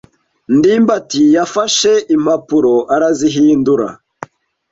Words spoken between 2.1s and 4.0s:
impapuro arazihindura.